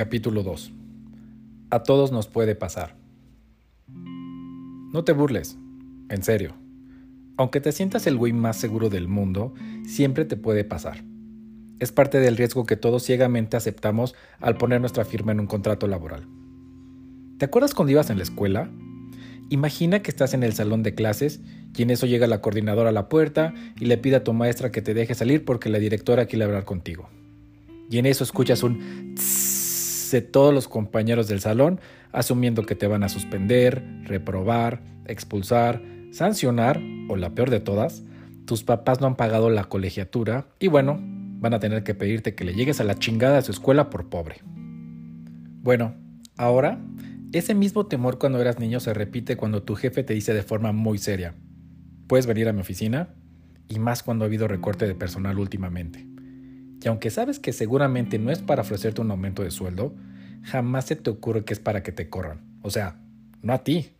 [0.00, 0.72] Capítulo 2.
[1.68, 2.96] A todos nos puede pasar.
[3.86, 5.58] No te burles,
[6.08, 6.54] en serio.
[7.36, 9.52] Aunque te sientas el güey más seguro del mundo,
[9.84, 11.04] siempre te puede pasar.
[11.80, 15.86] Es parte del riesgo que todos ciegamente aceptamos al poner nuestra firma en un contrato
[15.86, 16.26] laboral.
[17.36, 18.70] ¿Te acuerdas cuando ibas en la escuela?
[19.50, 21.42] Imagina que estás en el salón de clases
[21.76, 24.72] y en eso llega la coordinadora a la puerta y le pide a tu maestra
[24.72, 27.10] que te deje salir porque la directora quiere hablar contigo.
[27.90, 29.14] Y en eso escuchas un
[30.10, 31.80] de todos los compañeros del salón,
[32.12, 38.02] asumiendo que te van a suspender, reprobar, expulsar, sancionar o la peor de todas,
[38.44, 40.98] tus papás no han pagado la colegiatura y bueno,
[41.40, 44.08] van a tener que pedirte que le llegues a la chingada a su escuela por
[44.08, 44.36] pobre.
[45.62, 45.94] Bueno,
[46.36, 46.80] ahora,
[47.32, 50.72] ese mismo temor cuando eras niño se repite cuando tu jefe te dice de forma
[50.72, 51.34] muy seria,
[52.08, 53.14] ¿puedes venir a mi oficina?
[53.68, 56.09] Y más cuando ha habido recorte de personal últimamente.
[56.82, 59.94] Y aunque sabes que seguramente no es para ofrecerte un aumento de sueldo,
[60.42, 62.40] jamás se te ocurre que es para que te corran.
[62.62, 63.00] O sea,
[63.42, 63.92] no a ti.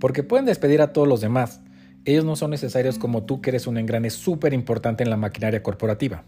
[0.00, 1.60] Porque pueden despedir a todos los demás.
[2.04, 5.62] Ellos no son necesarios como tú que eres un engrane súper importante en la maquinaria
[5.62, 6.24] corporativa.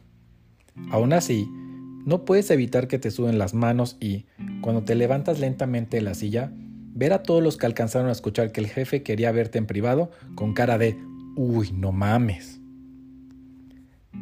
[0.90, 1.48] Aún así,
[2.06, 4.26] no puedes evitar que te suben las manos y,
[4.60, 6.52] cuando te levantas lentamente de la silla,
[6.94, 10.10] ver a todos los que alcanzaron a escuchar que el jefe quería verte en privado
[10.34, 10.96] con cara de,
[11.34, 12.60] uy, no mames.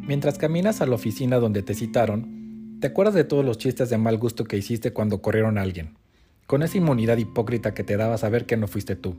[0.01, 3.97] Mientras caminas a la oficina donde te citaron, te acuerdas de todos los chistes de
[3.97, 5.97] mal gusto que hiciste cuando corrieron a alguien,
[6.45, 9.15] con esa inmunidad hipócrita que te daba saber que no fuiste tú.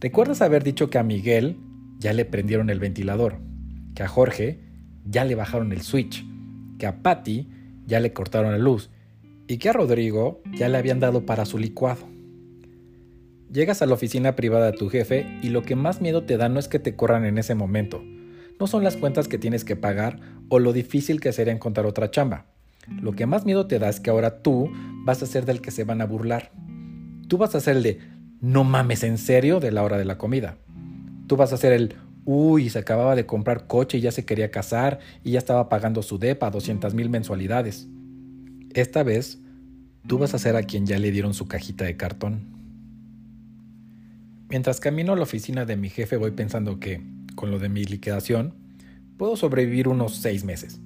[0.00, 1.56] ¿Recuerdas haber dicho que a Miguel
[1.98, 3.38] ya le prendieron el ventilador,
[3.94, 4.60] que a Jorge
[5.06, 6.26] ya le bajaron el switch,
[6.78, 7.48] que a Patty
[7.86, 8.90] ya le cortaron la luz
[9.46, 12.06] y que a Rodrigo ya le habían dado para su licuado?
[13.50, 16.48] Llegas a la oficina privada de tu jefe y lo que más miedo te da
[16.48, 18.02] no es que te corran en ese momento,
[18.58, 22.10] no son las cuentas que tienes que pagar o lo difícil que sería encontrar otra
[22.10, 22.46] chamba.
[23.00, 24.70] Lo que más miedo te da es que ahora tú
[25.04, 26.52] vas a ser del que se van a burlar.
[27.28, 28.00] Tú vas a ser el de
[28.40, 30.58] no mames en serio de la hora de la comida.
[31.26, 31.94] Tú vas a ser el
[32.26, 36.02] uy, se acababa de comprar coche y ya se quería casar y ya estaba pagando
[36.02, 37.88] su DEPA 200 mil mensualidades.
[38.74, 39.38] Esta vez,
[40.06, 42.54] tú vas a ser a quien ya le dieron su cajita de cartón.
[44.48, 47.02] Mientras camino a la oficina de mi jefe voy pensando que,
[47.34, 48.54] con lo de mi liquidación,
[49.16, 50.80] puedo sobrevivir unos seis meses.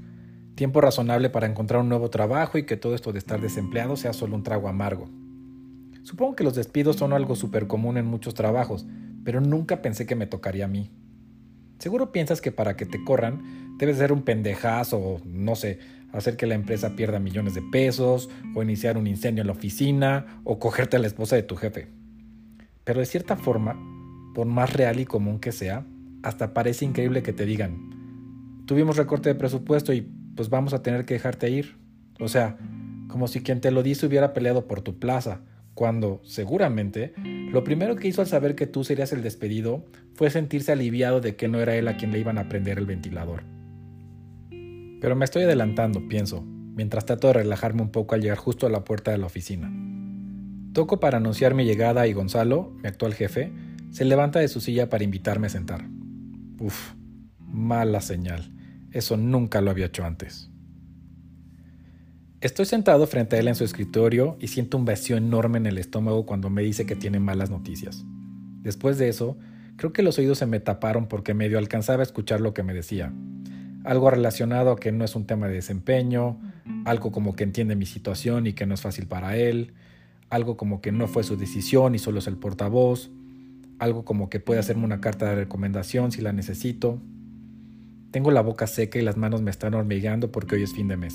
[0.54, 4.12] Tiempo razonable para encontrar un nuevo trabajo y que todo esto de estar desempleado sea
[4.12, 5.08] solo un trago amargo.
[6.03, 8.87] Supongo que los despidos son algo súper común en muchos trabajos,
[9.25, 10.91] pero nunca pensé que me tocaría a mí.
[11.78, 15.78] Seguro piensas que para que te corran debes ser un pendejazo o, no sé,
[16.12, 20.41] hacer que la empresa pierda millones de pesos, o iniciar un incendio en la oficina,
[20.44, 21.88] o cogerte a la esposa de tu jefe.
[22.84, 23.76] Pero de cierta forma,
[24.34, 25.87] por más real y común que sea,
[26.22, 30.02] hasta parece increíble que te digan, tuvimos recorte de presupuesto y
[30.34, 31.76] pues vamos a tener que dejarte ir.
[32.20, 32.58] O sea,
[33.08, 35.42] como si quien te lo dice hubiera peleado por tu plaza,
[35.74, 37.14] cuando, seguramente,
[37.52, 41.36] lo primero que hizo al saber que tú serías el despedido fue sentirse aliviado de
[41.36, 43.44] que no era él a quien le iban a prender el ventilador.
[45.00, 48.70] Pero me estoy adelantando, pienso, mientras trato de relajarme un poco al llegar justo a
[48.70, 49.72] la puerta de la oficina.
[50.72, 53.52] Toco para anunciar mi llegada y Gonzalo, mi actual jefe,
[53.90, 55.86] se levanta de su silla para invitarme a sentar.
[56.58, 56.94] Uf,
[57.38, 58.52] mala señal.
[58.92, 60.50] Eso nunca lo había hecho antes.
[62.41, 65.76] Estoy sentado frente a él en su escritorio y siento un vacío enorme en el
[65.76, 68.04] estómago cuando me dice que tiene malas noticias.
[68.62, 69.36] Después de eso,
[69.76, 72.75] creo que los oídos se me taparon porque medio alcanzaba a escuchar lo que me
[72.75, 73.12] decía.
[73.84, 76.40] Algo relacionado a que no es un tema de desempeño,
[76.84, 79.75] algo como que entiende mi situación y que no es fácil para él,
[80.30, 83.10] algo como que no fue su decisión y solo es el portavoz,
[83.78, 87.00] algo como que puede hacerme una carta de recomendación si la necesito.
[88.10, 90.96] Tengo la boca seca y las manos me están hormigueando porque hoy es fin de
[90.96, 91.14] mes,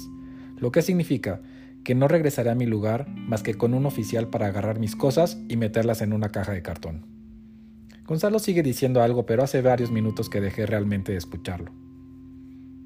[0.57, 1.41] lo que significa
[1.83, 5.37] que no regresaré a mi lugar más que con un oficial para agarrar mis cosas
[5.49, 7.05] y meterlas en una caja de cartón.
[8.05, 11.71] Gonzalo sigue diciendo algo, pero hace varios minutos que dejé realmente de escucharlo.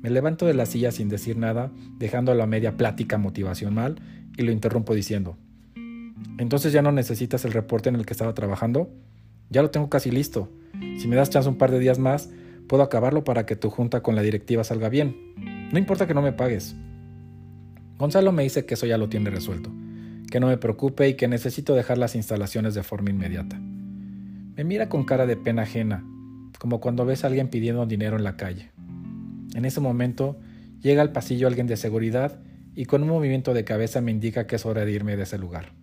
[0.01, 3.99] Me levanto de la silla sin decir nada, dejando la media plática motivacional
[4.37, 5.37] y lo interrumpo diciendo,
[6.37, 8.91] ¿entonces ya no necesitas el reporte en el que estaba trabajando?
[9.49, 10.49] Ya lo tengo casi listo.
[10.99, 12.29] Si me das chance un par de días más,
[12.67, 15.33] puedo acabarlo para que tu junta con la directiva salga bien.
[15.71, 16.75] No importa que no me pagues.
[17.97, 19.71] Gonzalo me dice que eso ya lo tiene resuelto,
[20.29, 23.59] que no me preocupe y que necesito dejar las instalaciones de forma inmediata.
[23.59, 26.03] Me mira con cara de pena ajena,
[26.59, 28.71] como cuando ves a alguien pidiendo dinero en la calle.
[29.55, 30.37] En ese momento,
[30.81, 32.39] llega al pasillo alguien de seguridad
[32.75, 35.39] y con un movimiento de cabeza me indica que es hora de irme de ese
[35.39, 35.73] lugar.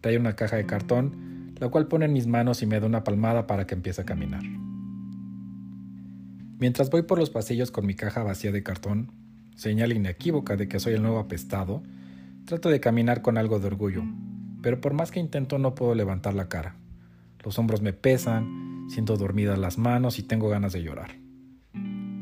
[0.00, 3.04] Trae una caja de cartón la cual pone en mis manos y me da una
[3.04, 4.42] palmada para que empiece a caminar.
[6.58, 9.12] Mientras voy por los pasillos con mi caja vacía de cartón,
[9.54, 11.82] señal inequívoca de que soy el nuevo apestado,
[12.48, 14.04] Trato de caminar con algo de orgullo,
[14.62, 16.76] pero por más que intento no puedo levantar la cara.
[17.44, 21.10] Los hombros me pesan, siento dormidas las manos y tengo ganas de llorar.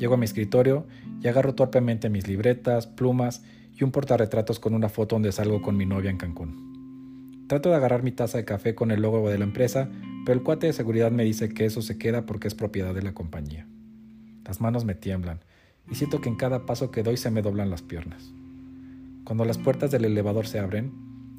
[0.01, 0.85] Llego a mi escritorio
[1.23, 5.77] y agarro torpemente mis libretas, plumas y un portarretratos con una foto donde salgo con
[5.77, 6.76] mi novia en Cancún.
[7.47, 9.89] Trato de agarrar mi taza de café con el logo de la empresa,
[10.25, 13.03] pero el cuate de seguridad me dice que eso se queda porque es propiedad de
[13.03, 13.69] la compañía.
[14.45, 15.41] Las manos me tiemblan
[15.89, 18.33] y siento que en cada paso que doy se me doblan las piernas.
[19.25, 20.93] Cuando las puertas del elevador se abren,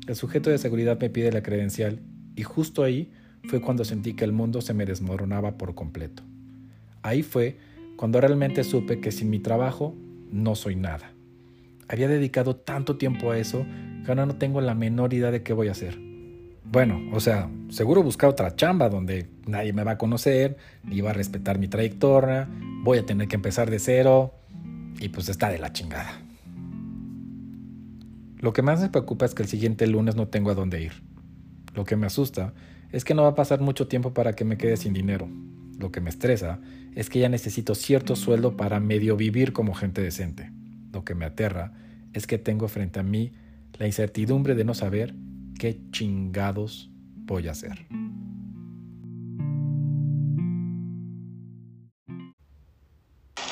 [0.08, 2.00] el sujeto de seguridad me pide la credencial
[2.36, 3.12] y justo ahí
[3.44, 6.24] fue cuando sentí que el mundo se me desmoronaba por completo.
[7.02, 7.58] Ahí fue
[7.98, 9.94] cuando realmente supe que sin mi trabajo
[10.32, 11.12] no soy nada.
[11.88, 13.66] Había dedicado tanto tiempo a eso
[14.04, 15.98] que ahora no tengo la menor idea de qué voy a hacer.
[16.70, 21.12] Bueno, o sea, seguro buscar otra chamba donde nadie me va a conocer, ni va
[21.12, 22.50] a respetar mi trayectoria,
[22.84, 24.34] voy a tener que empezar de cero
[25.00, 26.22] y pues está de la chingada.
[28.40, 30.92] Lo que más me preocupa es que el siguiente lunes no tengo a dónde ir.
[31.74, 32.54] Lo que me asusta
[32.92, 35.30] es que no va a pasar mucho tiempo para que me quede sin dinero.
[35.80, 36.60] Lo que me estresa
[36.96, 40.52] es que ya necesito cierto sueldo para medio vivir como gente decente.
[40.98, 41.74] Lo que me aterra
[42.12, 43.32] es que tengo frente a mí
[43.74, 45.14] la incertidumbre de no saber
[45.60, 47.86] qué chingados voy a hacer.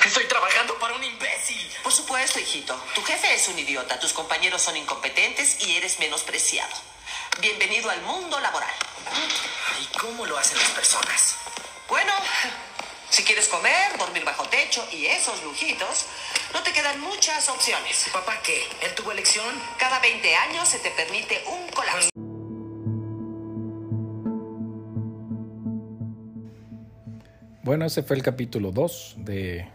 [0.04, 1.62] Estoy trabajando para un imbécil.
[1.84, 2.76] Por supuesto, hijito.
[2.96, 6.74] Tu jefe es un idiota, tus compañeros son incompetentes y eres menospreciado.
[7.42, 8.74] Bienvenido al mundo laboral.
[9.84, 11.36] ¿Y cómo lo hacen las personas?
[11.88, 12.12] Bueno,
[13.16, 16.06] si quieres comer, dormir bajo techo y esos lujitos,
[16.54, 18.10] no te quedan muchas opciones.
[18.12, 18.60] ¿Papá qué?
[18.86, 19.56] ¿Él tuvo elección?
[19.80, 22.10] Cada 20 años se te permite un colapso.
[27.64, 29.66] Bueno, ese fue el capítulo 2 de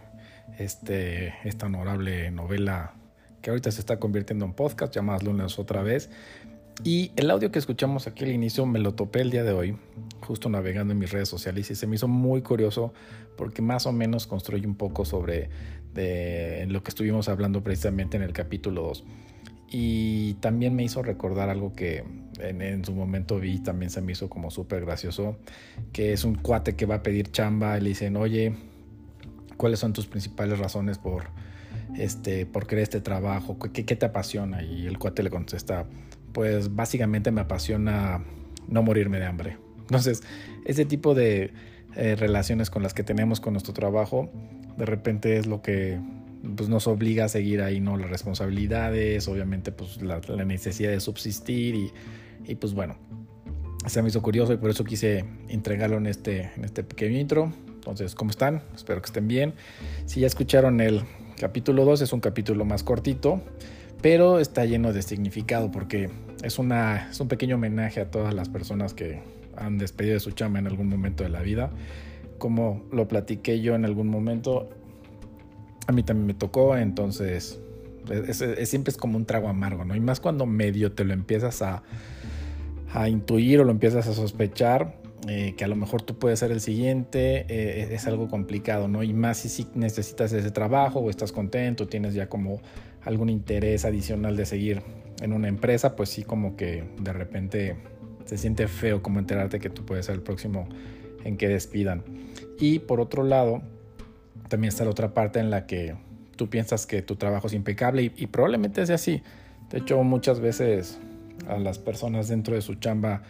[0.59, 2.93] este, esta honorable novela
[3.41, 6.11] que ahorita se está convirtiendo en podcast, llamadas lunes otra vez.
[6.83, 9.77] Y el audio que escuchamos aquí al inicio me lo topé el día de hoy,
[10.21, 12.93] justo navegando en mis redes sociales y se me hizo muy curioso
[13.37, 15.49] porque más o menos construye un poco sobre
[15.93, 19.03] de lo que estuvimos hablando precisamente en el capítulo 2.
[19.73, 22.03] Y también me hizo recordar algo que
[22.39, 25.37] en, su momento vi, también se me hizo como súper gracioso,
[25.93, 28.53] que es un cuate que va a pedir chamba y le dicen, oye,
[29.55, 31.29] ¿cuáles son tus principales razones por,
[31.97, 33.57] este, por querer este trabajo?
[33.59, 34.61] ¿Qué, ¿Qué te apasiona?
[34.61, 35.85] Y el cuate le contesta,
[36.33, 38.23] pues básicamente me apasiona
[38.67, 39.57] no morirme de hambre.
[39.81, 40.23] Entonces,
[40.65, 41.51] ese tipo de
[41.95, 44.29] eh, relaciones con las que tenemos con nuestro trabajo,
[44.77, 45.99] de repente es lo que
[46.55, 47.97] pues, nos obliga a seguir ahí, ¿no?
[47.97, 51.91] Las responsabilidades, obviamente, pues la, necesidad de subsistir y,
[52.47, 52.95] y, pues bueno,
[53.85, 57.51] se me hizo curioso y por eso quise entregarlo en este, en este pequeño intro.
[57.67, 58.63] Entonces, ¿cómo están?
[58.73, 59.53] Espero que estén bien.
[60.05, 61.01] Si ya escucharon el
[61.37, 63.41] capítulo 2, es un capítulo más cortito
[64.01, 66.09] pero está lleno de significado porque
[66.43, 69.21] es, una, es un pequeño homenaje a todas las personas que
[69.55, 71.71] han despedido de su chamba en algún momento de la vida.
[72.37, 74.69] Como lo platiqué yo en algún momento,
[75.87, 77.59] a mí también me tocó, entonces
[78.63, 79.95] siempre es como un trago amargo, ¿no?
[79.95, 81.83] Y más cuando medio te lo empiezas a,
[82.93, 84.95] a intuir o lo empiezas a sospechar,
[85.27, 89.03] eh, que a lo mejor tú puedes ser el siguiente, eh, es algo complicado, ¿no?
[89.03, 92.59] Y más si, si necesitas ese trabajo o estás contento, tienes ya como
[93.03, 94.81] algún interés adicional de seguir
[95.21, 97.75] en una empresa, pues sí como que de repente
[98.25, 100.67] se siente feo como enterarte que tú puedes ser el próximo
[101.23, 102.03] en que despidan.
[102.59, 103.61] Y por otro lado,
[104.49, 105.95] también está la otra parte en la que
[106.35, 109.21] tú piensas que tu trabajo es impecable y, probablemente sea así.
[109.69, 110.99] De hecho, muchas veces
[111.47, 113.21] a las personas dentro de su chamba,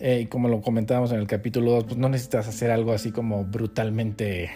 [0.00, 3.12] eh, y como lo comentábamos en el capítulo 2, pues no necesitas hacer algo así
[3.12, 4.50] como brutalmente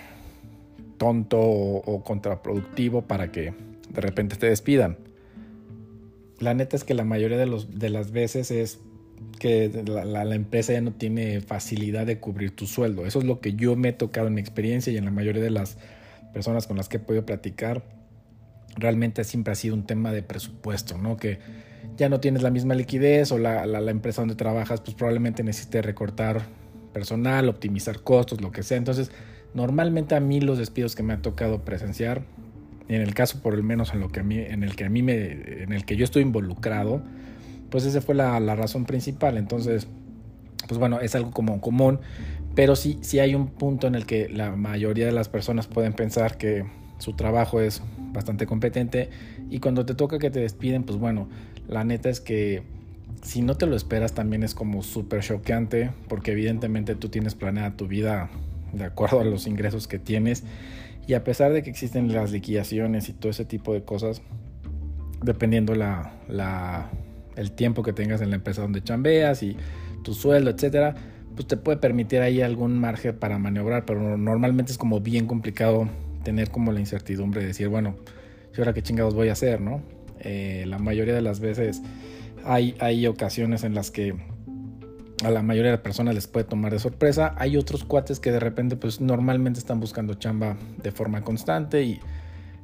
[0.96, 3.52] tonto o contraproductivo para que
[3.96, 4.98] de repente te despidan.
[6.38, 8.78] La neta es que la mayoría de, los, de las veces es
[9.38, 13.06] que la, empresa ya no tiene facilidad de cubrir tu sueldo.
[13.06, 15.42] Eso es lo que yo me he tocado en mi experiencia y en la mayoría
[15.42, 15.78] de las
[16.34, 17.82] personas con las que he podido platicar.
[18.76, 21.16] Realmente siempre ha sido un tema de presupuesto, ¿no?
[21.16, 21.38] Que
[21.96, 25.80] ya no tienes la misma liquidez o la, la empresa donde trabajas, pues probablemente necesite
[25.80, 26.42] recortar
[26.92, 28.76] personal, optimizar costos, lo que sea.
[28.76, 29.10] Entonces,
[29.54, 32.24] normalmente a mí los despidos que me ha tocado presenciar
[32.88, 34.90] en el caso por lo menos en, lo que a mí, en el que a
[34.90, 37.02] mí me, en el que yo estoy involucrado,
[37.70, 39.36] pues esa fue la, la razón principal.
[39.36, 39.88] Entonces,
[40.68, 42.00] pues bueno, es algo como común,
[42.54, 45.92] pero sí, sí hay un punto en el que la mayoría de las personas pueden
[45.92, 46.64] pensar que
[46.98, 49.10] su trabajo es bastante competente
[49.50, 51.28] y cuando te toca que te despiden, pues bueno,
[51.68, 52.62] la neta es que
[53.22, 57.76] si no te lo esperas también es como súper choqueante porque evidentemente tú tienes planeada
[57.76, 58.30] tu vida
[58.72, 60.44] de acuerdo a los ingresos que tienes
[61.06, 64.22] y a pesar de que existen las liquidaciones y todo ese tipo de cosas,
[65.22, 66.90] dependiendo la, la,
[67.36, 69.56] el tiempo que tengas en la empresa donde chambeas y
[70.02, 70.94] tu sueldo, etcétera,
[71.34, 75.88] pues te puede permitir ahí algún margen para maniobrar, pero normalmente es como bien complicado
[76.24, 77.96] tener como la incertidumbre de decir, bueno,
[78.56, 79.82] ¿y ahora qué chingados voy a hacer, no?
[80.20, 81.82] Eh, la mayoría de las veces
[82.44, 84.14] hay, hay ocasiones en las que
[85.24, 87.34] a la mayoría de personas les puede tomar de sorpresa.
[87.38, 92.00] Hay otros cuates que de repente pues normalmente están buscando chamba de forma constante y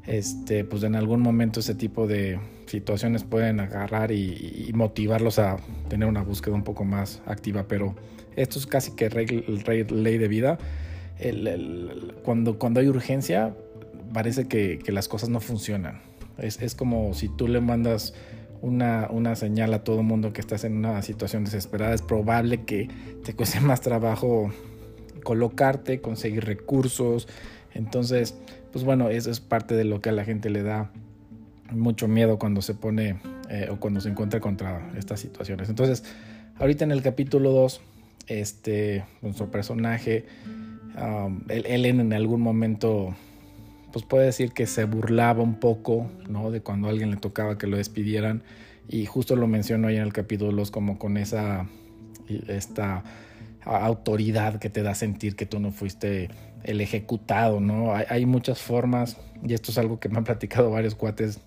[0.06, 5.56] este pues en algún momento ese tipo de situaciones pueden agarrar y, motivarlos a
[5.88, 7.94] tener una búsqueda un poco más activa, pero
[8.36, 10.58] esto es casi que ley de vida.
[12.22, 13.54] cuando, cuando hay urgencia
[14.12, 16.00] parece que, que las cosas no funcionan.
[16.38, 18.14] Es, es como si tú le mandas
[18.62, 22.88] una, una señal a todo mundo que estás en una situación desesperada, es probable que
[23.24, 24.50] te cueste más trabajo
[25.22, 27.28] colocarte, conseguir recursos.
[27.74, 28.34] Entonces,
[28.72, 30.90] pues bueno, eso es parte de lo que a la gente le da
[31.70, 33.16] mucho miedo cuando se pone
[33.48, 35.68] eh, o cuando se encuentra contra estas situaciones.
[35.68, 36.04] Entonces,
[36.58, 37.80] ahorita en el capítulo 2,
[38.28, 40.26] este, nuestro personaje,
[40.96, 43.14] um, en algún momento
[43.92, 46.50] pues puede decir que se burlaba un poco, ¿no?
[46.50, 48.42] De cuando a alguien le tocaba que lo despidieran.
[48.88, 51.66] Y justo lo menciono ahí en el capítulo 2 como con esa,
[52.48, 53.04] esta
[53.64, 56.30] autoridad que te da sentir que tú no fuiste
[56.64, 57.94] el ejecutado, ¿no?
[57.94, 61.40] Hay, muchas formas, y esto es algo que me han platicado varios cuates,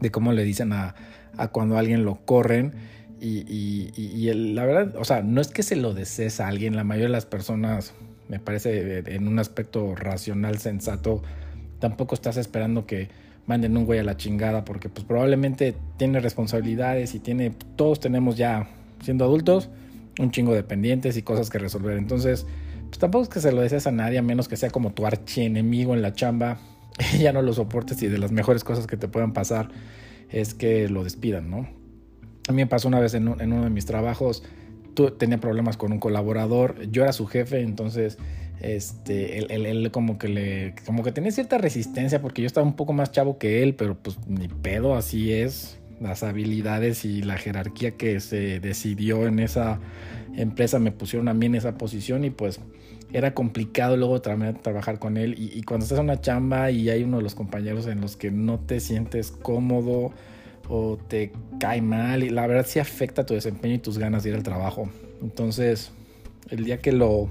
[0.00, 0.94] de cómo le dicen a,
[1.36, 2.74] a cuando a alguien lo corren.
[3.20, 3.44] Y,
[3.96, 7.08] y, la verdad, o sea, no es que se lo desees a alguien, la mayoría
[7.08, 7.94] de las personas,
[8.28, 11.22] me parece en un aspecto racional, sensato,
[11.78, 13.08] tampoco estás esperando que
[13.46, 18.36] manden un güey a la chingada porque pues probablemente tiene responsabilidades y tiene, todos tenemos
[18.36, 18.68] ya,
[19.02, 19.70] siendo adultos,
[20.18, 21.96] un chingo de pendientes y cosas que resolver.
[21.96, 22.46] Entonces,
[22.88, 25.06] pues tampoco es que se lo desees a nadie a menos que sea como tu
[25.06, 26.58] archienemigo en la chamba
[27.14, 29.70] y ya no lo soportes y de las mejores cosas que te puedan pasar
[30.30, 31.68] es que lo despidan, ¿no?
[32.48, 34.42] A mí me pasó una vez en, en uno de mis trabajos,
[35.18, 38.18] tenía problemas con un colaborador, yo era su jefe, entonces
[38.60, 42.92] este, él, como que le, como que tenía cierta resistencia porque yo estaba un poco
[42.92, 45.78] más chavo que él, pero pues ni pedo, así es.
[46.00, 49.80] Las habilidades y la jerarquía que se decidió en esa
[50.36, 52.60] empresa me pusieron a mí en esa posición y pues
[53.12, 55.34] era complicado luego trabajar con él.
[55.38, 58.16] Y, y, cuando estás en una chamba y hay uno de los compañeros en los
[58.16, 60.12] que no te sientes cómodo
[60.68, 64.30] o te cae mal, y la verdad sí afecta tu desempeño y tus ganas de
[64.30, 64.90] ir al trabajo.
[65.22, 65.90] Entonces,
[66.50, 67.28] el día que lo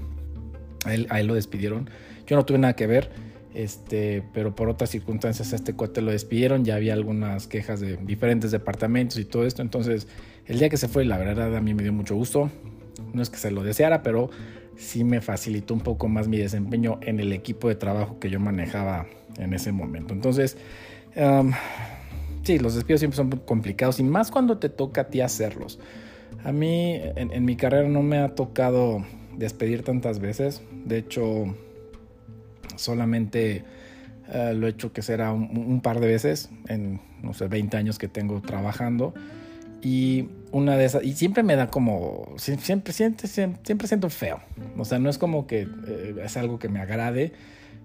[0.88, 1.88] a él, lo despidieron.
[2.26, 3.10] Yo no tuve nada que ver,
[3.54, 6.64] este, pero por otras circunstancias a este cuate lo despidieron.
[6.64, 9.62] Ya había algunas quejas de diferentes departamentos y todo esto.
[9.62, 10.08] Entonces,
[10.46, 12.50] el día que se fue, la verdad a mí me dio mucho gusto.
[13.12, 14.30] No es que se lo deseara, pero
[14.76, 18.40] sí me facilitó un poco más mi desempeño en el equipo de trabajo que yo
[18.40, 20.14] manejaba en ese momento.
[20.14, 20.56] Entonces,
[22.42, 25.78] sí, los despidos siempre son complicados y más cuando te toca a ti hacerlos.
[26.44, 29.04] A mí en mi carrera no me ha tocado
[29.38, 30.62] despedir tantas veces.
[30.84, 31.54] De hecho,
[32.76, 33.64] solamente
[34.32, 37.98] eh, lo he hecho que será un, par de veces en, no sé, 20 años
[37.98, 39.14] que tengo trabajando.
[39.80, 44.40] Y una de esas, y siempre me da como, siempre, siempre, siempre siento feo.
[44.76, 47.32] O sea, no es como que eh, es algo que me agrade.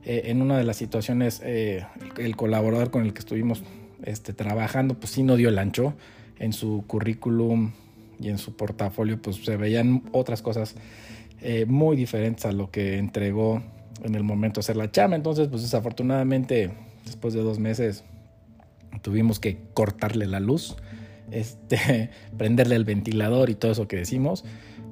[0.05, 3.63] Eh, en una de las situaciones, el colaborador con el que estuvimos
[4.03, 5.93] este, trabajando, pues sí no dio el ancho.
[6.39, 7.72] En su currículum
[8.19, 10.75] y en su portafolio, pues se veían otras cosas
[11.44, 13.62] eh, muy diferentes a lo que entregó
[14.04, 15.16] en el momento de hacer la chama.
[15.16, 16.72] Entonces, pues desafortunadamente,
[17.06, 18.04] después de dos meses,
[19.02, 20.78] tuvimos que cortarle la luz,
[21.32, 24.46] este, prenderle el ventilador y todo eso que decimos.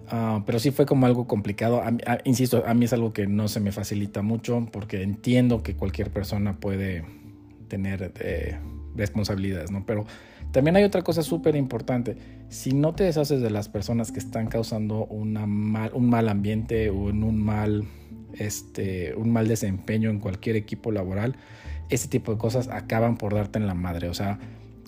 [0.09, 1.81] Ah, pero sí fue como algo complicado.
[2.25, 6.11] insisto, a mí es algo que no se me facilita mucho porque entiendo que cualquier
[6.11, 7.05] persona puede
[7.69, 8.59] tener eh,
[8.93, 9.85] responsabilidades, ¿no?
[9.85, 10.05] Pero
[10.51, 12.17] también hay otra cosa súper importante.
[12.49, 16.89] Si no te deshaces de las personas que están causando una mal, un mal ambiente
[16.89, 17.85] o en un mal,
[18.33, 21.35] este, un mal desempeño en cualquier equipo laboral,
[21.89, 24.09] ese tipo de cosas acaban por darte en la madre.
[24.09, 24.39] O sea,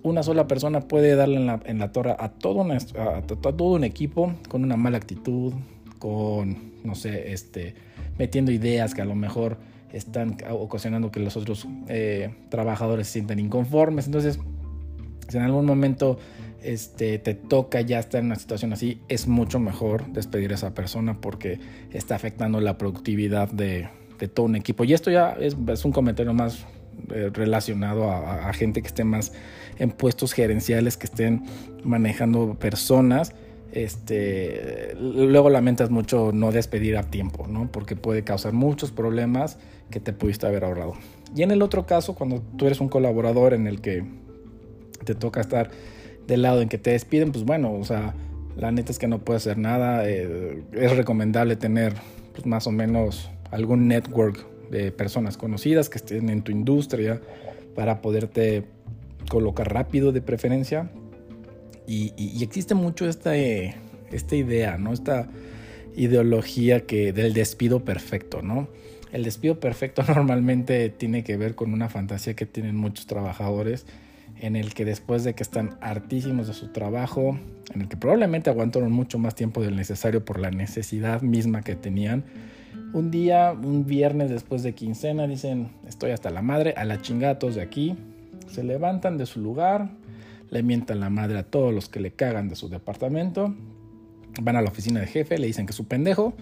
[0.04, 3.86] una sola persona puede darle en la, en la torre a todo, a, todo un
[3.86, 5.54] equipo con una mala actitud,
[5.98, 7.76] con, no sé, este,
[8.18, 9.58] metiendo ideas que a lo mejor
[9.94, 14.08] están ocasionando que los otros eh, trabajadores se sientan inconformes.
[14.08, 14.40] Entonces,
[15.34, 16.20] si en algún momento
[16.62, 20.76] este, te toca ya estar en una situación así, es mucho mejor despedir a esa
[20.76, 21.60] persona porque
[21.92, 23.90] está afectando la productividad de,
[24.36, 24.84] todo un equipo.
[24.84, 26.66] Y esto ya es, un comentario más
[27.10, 29.34] eh, relacionado a, gente que esté más
[29.80, 31.44] en puestos gerenciales, que estén
[31.84, 33.34] manejando personas.
[33.72, 37.72] Este, luego lamentas mucho no despedir a tiempo, ¿no?
[37.72, 39.58] Porque puede causar muchos problemas
[39.90, 40.94] que te pudiste haber ahorrado.
[41.36, 44.06] Y en el otro caso, cuando tú eres un colaborador en el que
[45.04, 45.70] te toca estar
[46.28, 48.14] del lado en que te despiden, pues bueno, o sea,
[48.56, 50.08] la neta es que no puedes hacer nada.
[50.08, 51.94] Eh, es recomendable tener
[52.34, 57.22] pues, más o menos algún network de personas conocidas que estén en tu industria
[57.76, 58.66] para poderte
[59.30, 60.90] colocar rápido de preferencia.
[61.86, 63.76] Y, existe mucho esta, eh,
[64.12, 64.94] esta idea, ¿no?
[64.94, 65.28] Esta
[65.96, 68.70] ideología que del despido perfecto, ¿no?
[69.12, 73.86] El despido perfecto normalmente tiene que ver con una fantasía que tienen muchos trabajadores
[74.44, 77.40] en el que después de que están hartísimos de su trabajo,
[77.74, 81.78] en el que probablemente aguantaron mucho más tiempo del necesario por la necesidad misma que
[81.78, 82.26] tenían,
[82.92, 87.40] un día, un viernes después de quincena, dicen, estoy hasta la madre, a la chingada
[87.40, 87.96] todos de aquí,
[88.48, 89.92] se levantan de su lugar,
[90.50, 93.56] le mientan la madre a todos los que le cagan de su departamento,
[94.42, 96.34] van a la oficina de jefe, le dicen que es su pendejo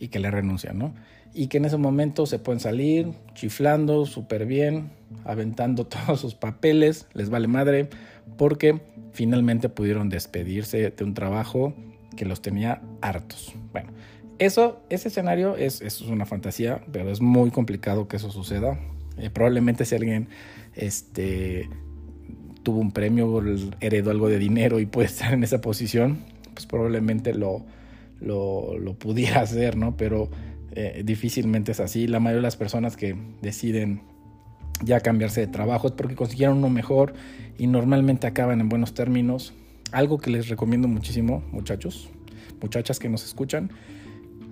[0.00, 0.92] y que le renuncian, ¿no?
[1.34, 4.92] Y que en ese momento se pueden salir chiflando súper bien,
[5.24, 7.90] aventando todos sus papeles, les vale madre,
[8.38, 8.80] porque
[9.12, 11.74] finalmente pudieron despedirse de un trabajo
[12.16, 13.52] que los tenía hartos.
[13.72, 13.90] Bueno,
[14.38, 18.78] eso, ese escenario es, es una fantasía, pero es muy complicado que eso suceda.
[19.18, 20.28] Eh, probablemente si alguien
[20.74, 21.68] este,
[22.62, 23.42] tuvo un premio,
[23.80, 26.18] heredó algo de dinero y puede estar en esa posición,
[26.52, 27.64] pues probablemente lo,
[28.20, 29.96] lo, pudiera hacer, ¿no?
[29.96, 30.30] Pero
[30.74, 32.06] eh, difícilmente es así.
[32.06, 34.02] La mayoría de las personas que deciden
[34.82, 37.14] ya cambiarse de trabajo es porque consiguieron uno mejor
[37.58, 39.54] y normalmente acaban en buenos términos.
[39.92, 42.10] Algo que les recomiendo muchísimo, muchachos,
[42.60, 43.70] muchachas que nos escuchan,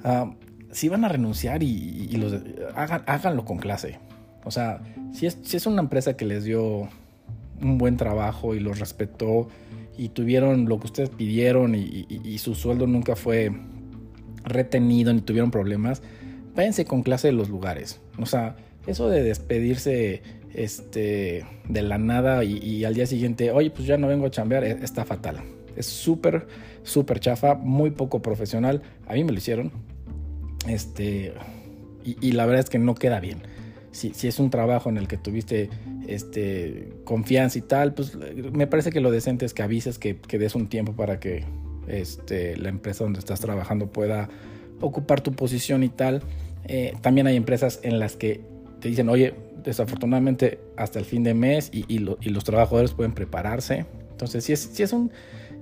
[0.05, 0.35] ah,
[0.71, 2.11] si van a renunciar y,
[2.75, 3.99] hagan, háganlo con clase.
[4.45, 4.81] O sea,
[5.13, 6.89] si es, si es una empresa que les dio
[7.61, 9.49] un buen trabajo y los respetó
[9.97, 13.53] y tuvieron lo que ustedes pidieron y, su sueldo nunca fue
[14.45, 16.03] retenido ni tuvieron problemas,
[16.55, 18.01] váyanse con clase de los lugares.
[18.19, 18.57] O sea,
[18.87, 20.23] eso de despedirse
[20.55, 24.65] este, de la nada y, al día siguiente, oye, pues ya no vengo a chambear,
[24.65, 25.41] e, está fatal.
[25.77, 26.47] Es súper,
[26.83, 28.83] súper chafa, muy poco profesional.
[29.07, 29.73] A mí me lo hicieron.
[30.69, 31.33] Este,
[32.05, 33.43] y, la verdad es que no queda bien.
[33.91, 35.69] Si, si, es un trabajo en el que tuviste
[36.07, 38.17] este, confianza y tal, pues
[38.53, 41.45] me parece que lo decente es que avises, que, que des un tiempo para que
[41.93, 44.29] este, la empresa donde estás trabajando pueda
[44.81, 46.23] ocupar tu posición y tal.
[46.65, 48.41] Eh, también hay empresas en las que
[48.81, 53.87] te dicen, oye, desafortunadamente hasta el fin de mes y, los trabajadores pueden prepararse.
[54.11, 55.11] Entonces, si es, es, un,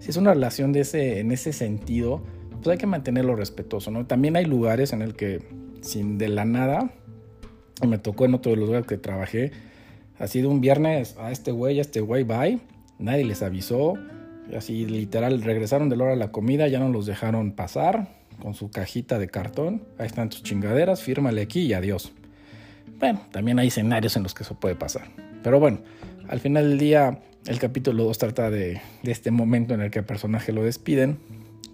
[0.06, 2.22] es una relación de ese, en ese sentido,
[2.62, 4.06] pues hay que mantenerlo respetuoso, ¿no?
[4.06, 5.40] También hay lugares en el que
[5.82, 6.90] sin de la nada,
[7.86, 9.52] me tocó en otro de los lugares que trabajé,
[10.18, 12.60] ha sido un viernes a este güey, a este güey, bye,
[12.98, 13.94] nadie les avisó,
[14.56, 18.08] así literal regresaron de la hora de la comida, ya no los dejaron pasar
[18.40, 22.12] con su cajita de cartón, ahí están tus chingaderas, fírmale aquí y adiós.
[22.98, 25.08] Bueno, también hay escenarios en los que eso puede pasar.
[25.42, 25.80] Pero bueno,
[26.28, 30.04] al final del día, el capítulo 2 trata de, este momento en el que el
[30.04, 31.18] personaje lo despiden,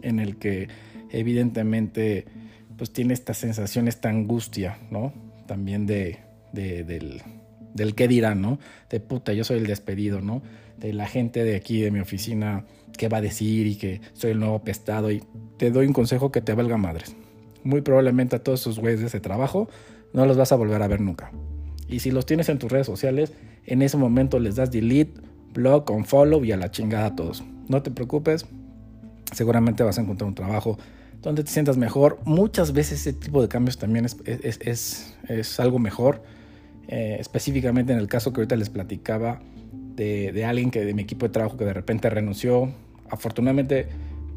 [0.03, 0.69] en el que
[1.11, 2.27] evidentemente
[2.77, 5.13] pues tiene esta sensación, esta angustia, ¿no?
[5.47, 6.21] También de,
[6.53, 7.23] del,
[7.77, 8.59] del qué dirán, ¿no?
[8.91, 10.43] De puta, yo soy el despedido, ¿no?
[10.79, 12.65] De la gente de aquí, de mi oficina,
[12.97, 15.11] qué va a decir y que soy el nuevo pestado.
[15.11, 15.23] Y
[15.57, 17.15] te doy un consejo que te valga madres.
[17.63, 19.69] Muy probablemente a todos esos güeyes de ese trabajo
[20.13, 21.31] no los vas a volver a ver nunca.
[21.89, 23.33] Y si los tienes en tus redes sociales,
[23.65, 25.21] en ese momento les das delete,
[25.53, 27.45] blog, unfollow y a la chingada a todos.
[27.69, 28.47] No te preocupes,
[29.33, 30.79] seguramente vas a encontrar un trabajo
[31.23, 32.19] donde te sientas mejor.
[32.25, 36.23] Muchas veces ese tipo de cambios también es, es, es, algo mejor.
[36.89, 39.41] Eh, específicamente en el caso que ahorita les platicaba
[39.97, 42.71] de, de, alguien que de mi equipo de trabajo que de repente renunció.
[43.11, 43.89] Afortunadamente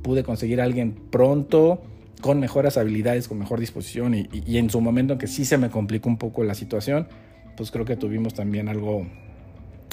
[0.02, 1.82] pude conseguir a alguien pronto
[2.22, 5.70] con mejores habilidades, con mejor disposición y, en su momento en que sí se me
[5.70, 7.08] complicó un poco la situación,
[7.56, 9.06] pues creo que tuvimos también algo,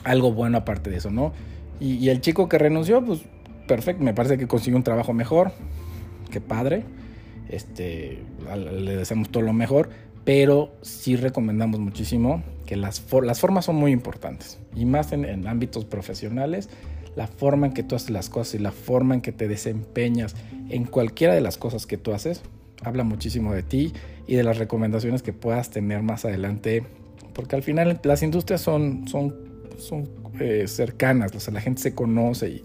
[0.05, 1.33] algo bueno aparte de eso, ¿no?
[1.81, 3.21] Y, el chico que renunció, pues
[3.69, 5.53] perfecto, me parece que consiguió un trabajo mejor,
[6.31, 6.85] que padre,
[7.49, 8.23] este,
[8.73, 9.91] le deseamos todo lo mejor,
[10.27, 15.47] pero sí recomendamos muchísimo que las, las formas son muy importantes, y más en, en
[15.47, 16.69] ámbitos profesionales,
[17.15, 20.35] la forma en que tú haces las cosas y la forma en que te desempeñas
[20.69, 22.43] en cualquiera de las cosas que tú haces,
[22.83, 23.93] habla muchísimo de ti
[24.27, 26.83] y de las recomendaciones que puedas tener más adelante,
[27.33, 29.33] porque al final las industrias son, son,
[29.79, 30.09] son
[30.41, 32.65] eh, cercanas, o sea, la gente se conoce y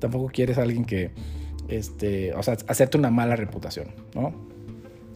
[0.00, 1.12] tampoco quieres a alguien que,
[1.68, 4.55] este, o sea, hacerte una mala reputación, ¿no?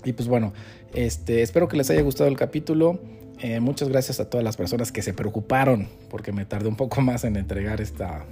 [0.04, 0.52] Y pues bueno,
[0.94, 3.00] este, espero que les haya gustado el capítulo.
[3.40, 7.00] Eh, muchas gracias a todas las personas que se preocuparon porque me tardé un poco
[7.00, 8.24] más en entregar esta,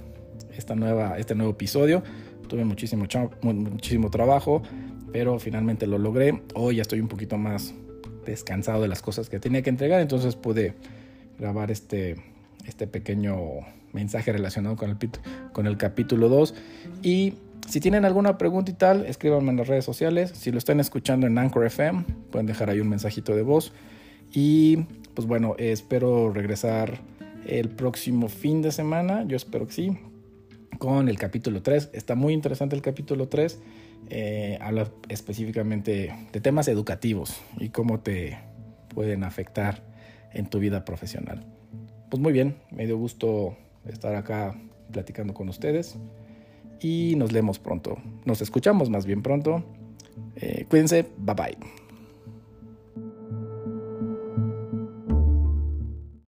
[0.55, 2.03] esta nueva, este nuevo episodio.
[2.47, 3.05] Tuve muchísimo,
[3.41, 4.63] muchísimo trabajo,
[5.11, 6.41] pero finalmente lo logré.
[6.55, 7.73] Hoy ya estoy un poquito más
[8.25, 10.73] descansado de las cosas que tenía que entregar, entonces pude
[11.37, 12.15] grabar este,
[12.65, 13.37] este pequeño
[13.93, 14.97] mensaje relacionado con el,
[15.51, 16.55] con el capítulo 2.
[17.03, 17.35] Y
[17.69, 20.31] si tienen alguna pregunta y tal, escríbanme en las redes sociales.
[20.33, 23.73] Si lo están escuchando en Anchor FM, pueden dejar ahí un mensajito de voz.
[24.31, 24.77] Y
[25.13, 26.99] pues bueno, espero regresar
[27.45, 29.23] el próximo fin de semana.
[29.27, 29.99] Yo espero que sí.
[30.79, 31.91] Con el capítulo 3.
[31.93, 33.59] Está muy interesante el capítulo 3.
[34.09, 38.39] Eh, habla específicamente de temas educativos y cómo te
[38.95, 39.83] pueden afectar
[40.33, 41.45] en tu vida profesional.
[42.09, 43.55] Pues muy bien, me dio gusto
[43.85, 44.55] estar acá
[44.91, 45.99] platicando con ustedes
[46.81, 47.97] y nos leemos pronto.
[48.25, 49.63] Nos escuchamos más bien pronto.
[50.35, 51.88] Eh, cuídense, bye bye.